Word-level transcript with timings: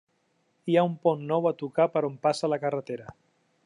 Hi 0.73 0.77
ha 0.79 0.85
un 0.87 0.95
pont 1.03 1.21
nou 1.33 1.47
a 1.51 1.53
tocar 1.61 1.89
per 1.97 2.05
on 2.09 2.19
passa 2.27 2.53
la 2.55 2.63
carretera. 2.67 3.17